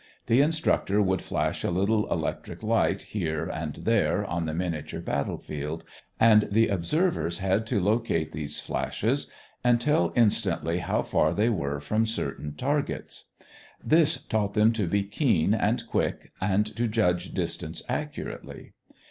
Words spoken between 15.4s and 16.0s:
and